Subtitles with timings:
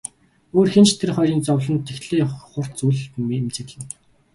[0.55, 2.99] Өөр хэн ч тэр хоёрын зовлонд тэгтлээ хурц үл
[3.39, 3.85] эмзэглэнэ.